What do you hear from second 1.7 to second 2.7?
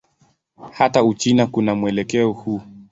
mwelekeo huu.